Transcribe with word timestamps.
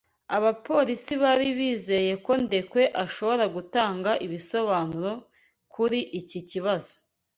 Abapolisi 0.37 1.13
bari 1.23 1.47
bizeye 1.57 2.13
ko 2.25 2.31
Ndekwe 2.43 2.83
ashobora 3.03 3.45
gutanga 3.55 4.11
ibisobanuro 4.25 5.11
kuri 5.73 5.99
iki 6.19 6.39
kibazo. 6.49 6.93